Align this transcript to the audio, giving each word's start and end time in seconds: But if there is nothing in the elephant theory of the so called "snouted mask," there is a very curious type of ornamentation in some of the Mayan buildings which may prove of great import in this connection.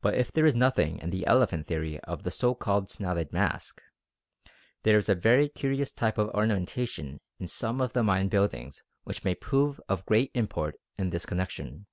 But 0.00 0.14
if 0.16 0.32
there 0.32 0.46
is 0.46 0.54
nothing 0.56 0.98
in 0.98 1.10
the 1.10 1.28
elephant 1.28 1.68
theory 1.68 2.00
of 2.00 2.24
the 2.24 2.30
so 2.32 2.56
called 2.56 2.90
"snouted 2.90 3.32
mask," 3.32 3.80
there 4.82 4.98
is 4.98 5.08
a 5.08 5.14
very 5.14 5.48
curious 5.48 5.92
type 5.92 6.18
of 6.18 6.30
ornamentation 6.30 7.20
in 7.38 7.46
some 7.46 7.80
of 7.80 7.92
the 7.92 8.02
Mayan 8.02 8.26
buildings 8.28 8.82
which 9.04 9.22
may 9.22 9.36
prove 9.36 9.80
of 9.88 10.04
great 10.06 10.32
import 10.34 10.74
in 10.98 11.10
this 11.10 11.24
connection. 11.24 11.86